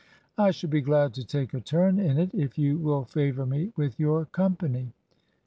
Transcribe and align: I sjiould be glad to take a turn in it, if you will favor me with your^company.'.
I 0.35 0.49
sjiould 0.49 0.71
be 0.71 0.81
glad 0.81 1.13
to 1.13 1.23
take 1.23 1.53
a 1.53 1.61
turn 1.61 1.99
in 1.99 2.17
it, 2.17 2.31
if 2.33 2.57
you 2.57 2.79
will 2.79 3.05
favor 3.05 3.45
me 3.45 3.71
with 3.77 3.99
your^company.'. 3.99 4.93